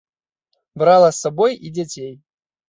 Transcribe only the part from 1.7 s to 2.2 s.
дзяцей.